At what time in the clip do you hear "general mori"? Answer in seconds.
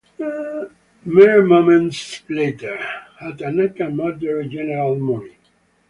4.49-5.35